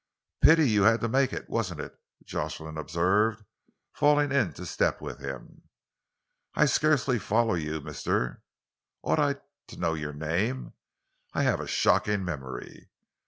[0.41, 1.93] "Pity you had to make it, wasn't it?"
[2.23, 3.43] Jocelyn observed,
[3.93, 5.69] falling into step with him.
[6.55, 8.41] "I scarcely follow you, Mr.
[9.03, 9.35] Ought I
[9.67, 10.73] to know your name?
[11.35, 12.89] I have a shocking memory."